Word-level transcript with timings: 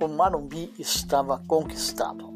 o 0.00 0.08
Marumbi 0.08 0.72
estava 0.78 1.42
conquistado. 1.46 2.32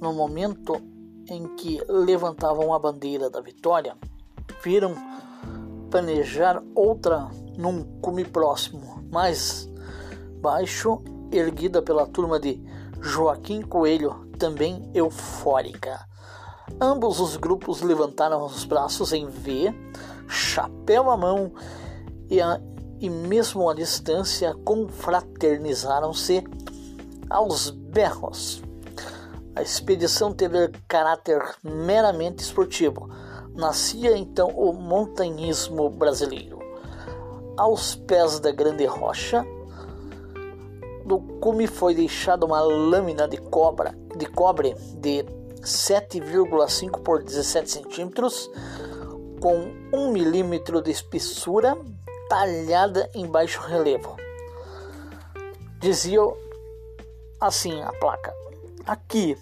No 0.00 0.12
momento 0.12 0.80
em 1.28 1.56
que 1.56 1.82
levantavam 1.88 2.72
a 2.72 2.78
bandeira 2.78 3.30
da 3.30 3.40
vitória, 3.40 3.96
viram 4.62 4.94
planejar 5.90 6.62
outra 6.74 7.28
num 7.56 7.82
cume 8.00 8.24
próximo, 8.24 9.02
mais 9.10 9.68
baixo, 10.40 11.02
erguida 11.32 11.80
pela 11.80 12.06
turma 12.06 12.38
de 12.38 12.62
Joaquim 13.00 13.62
Coelho, 13.62 14.28
também 14.38 14.90
eufórica. 14.92 16.06
Ambos 16.80 17.20
os 17.20 17.36
grupos 17.36 17.80
levantaram 17.80 18.44
os 18.44 18.64
braços 18.64 19.12
em 19.12 19.26
V, 19.26 19.72
chapéu 20.28 21.10
à 21.10 21.16
mão 21.16 21.52
e, 22.28 22.40
a, 22.40 22.60
e 22.98 23.08
mesmo 23.08 23.68
à 23.68 23.74
distância 23.74 24.54
confraternizaram-se 24.64 26.42
aos 27.34 27.68
berros. 27.70 28.62
A 29.56 29.62
expedição 29.62 30.32
teve 30.32 30.68
caráter 30.86 31.42
meramente 31.64 32.44
esportivo. 32.44 33.10
Nascia 33.56 34.16
então 34.16 34.50
o 34.50 34.72
montanhismo 34.72 35.90
brasileiro. 35.90 36.60
Aos 37.56 37.96
pés 37.96 38.38
da 38.38 38.52
grande 38.52 38.86
rocha, 38.86 39.44
do 41.04 41.18
cume 41.40 41.66
foi 41.66 41.92
deixada 41.92 42.46
uma 42.46 42.60
lâmina 42.60 43.26
de 43.26 43.36
cobra, 43.36 43.96
de 44.16 44.26
cobre 44.26 44.74
de 45.00 45.24
7,5 45.60 47.02
por 47.02 47.22
17 47.22 47.68
centímetros, 47.68 48.48
com 49.40 49.72
1 49.92 50.12
milímetro 50.12 50.80
de 50.80 50.92
espessura, 50.92 51.76
talhada 52.28 53.10
em 53.12 53.26
baixo 53.26 53.60
relevo. 53.60 54.16
Dizia 55.80 56.22
assim 57.40 57.82
a 57.82 57.92
placa: 57.92 58.32
Aqui 58.86 59.36